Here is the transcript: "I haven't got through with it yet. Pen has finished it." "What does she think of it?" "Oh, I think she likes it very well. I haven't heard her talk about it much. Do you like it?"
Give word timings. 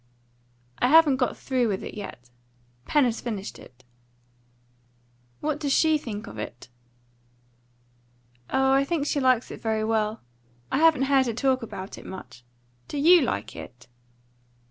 "I 0.79 0.87
haven't 0.87 1.17
got 1.17 1.37
through 1.37 1.67
with 1.67 1.83
it 1.83 1.93
yet. 1.93 2.31
Pen 2.85 3.03
has 3.05 3.21
finished 3.21 3.59
it." 3.59 3.83
"What 5.41 5.59
does 5.59 5.71
she 5.73 5.99
think 5.99 6.25
of 6.25 6.39
it?" 6.39 6.69
"Oh, 8.49 8.71
I 8.71 8.83
think 8.83 9.05
she 9.05 9.19
likes 9.19 9.51
it 9.51 9.61
very 9.61 9.83
well. 9.83 10.23
I 10.71 10.79
haven't 10.79 11.03
heard 11.03 11.27
her 11.27 11.33
talk 11.33 11.61
about 11.61 11.99
it 11.99 12.05
much. 12.07 12.43
Do 12.87 12.97
you 12.97 13.21
like 13.21 13.55
it?" 13.55 13.87